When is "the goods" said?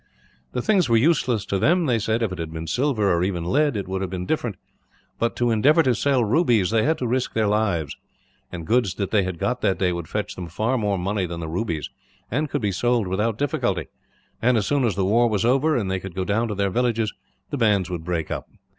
8.51-8.95